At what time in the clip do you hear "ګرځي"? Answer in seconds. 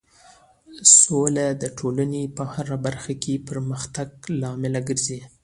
4.87-5.19